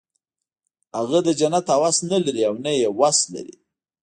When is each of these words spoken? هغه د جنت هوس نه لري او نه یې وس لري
هغه 0.97 1.19
د 1.27 1.29
جنت 1.39 1.65
هوس 1.77 1.97
نه 2.11 2.17
لري 2.25 2.43
او 2.49 2.53
نه 2.63 2.71
یې 2.79 2.87
وس 2.99 3.17
لري 3.33 3.55